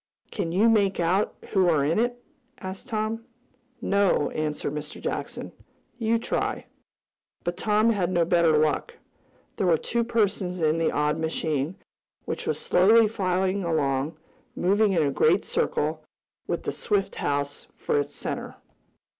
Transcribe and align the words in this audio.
"Can 0.31 0.51
you 0.51 0.67
make 0.67 0.99
out 0.99 1.35
who 1.51 1.69
are 1.69 1.85
in 1.85 1.99
it?" 1.99 2.23
asked 2.59 2.87
Tom. 2.87 3.23
"No," 3.83 4.31
answered 4.31 4.73
Mr. 4.73 4.99
Jackson. 4.99 5.51
"You 5.99 6.17
try." 6.17 6.65
But 7.43 7.55
Tom 7.55 7.91
had 7.91 8.09
no 8.11 8.25
better 8.25 8.57
luck. 8.57 8.95
There 9.57 9.67
were 9.67 9.77
two 9.77 10.03
persons 10.03 10.59
in 10.59 10.79
the 10.79 10.89
odd 10.91 11.19
machine, 11.19 11.75
which 12.25 12.47
was 12.47 12.59
slowly 12.59 13.07
flying 13.07 13.63
along, 13.63 14.17
moving 14.55 14.93
in 14.93 15.03
a 15.03 15.11
great 15.11 15.45
circle, 15.45 16.03
with 16.47 16.63
the 16.63 16.71
Swift 16.71 17.13
house 17.17 17.67
for 17.77 17.99
its 17.99 18.15
center. 18.15 18.55